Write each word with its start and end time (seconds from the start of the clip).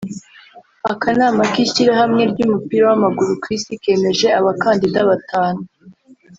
Akanama 0.91 1.41
k’ishyirahamwe 1.51 2.23
ry’umupira 2.31 2.83
w’amaguru 2.89 3.31
ku 3.41 3.47
Isi 3.57 3.71
kemeje 3.83 4.27
abakandida 4.39 4.99
batanu 5.09 5.61